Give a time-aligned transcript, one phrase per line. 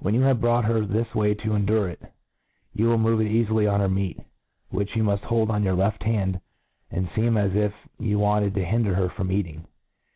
[0.00, 2.02] When you have brought her this way to endure it,
[2.74, 4.18] you will move it eafily on her meat,
[4.70, 6.40] which you miift hold on your left hand,
[6.90, 9.64] and fcem as if you wanted to hinder her from eating.